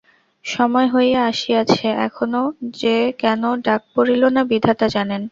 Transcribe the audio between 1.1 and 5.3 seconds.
আসিয়াছে, এখনও যে কেন ডাক পড়িল না বিধাতা জানেন।